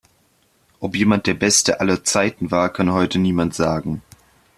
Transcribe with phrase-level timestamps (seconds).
[0.79, 4.01] Ob jemand der Beste aller Zeiten war, kann heute niemand sagen.